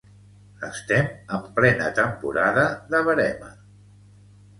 Estem 0.67 1.09
en 1.37 1.43
plena 1.59 1.89
temporada 1.99 2.63
de 2.95 3.03
verema. 3.09 3.51